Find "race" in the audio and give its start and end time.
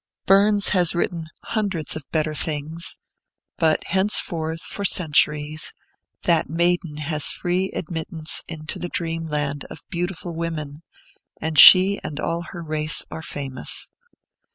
12.63-13.05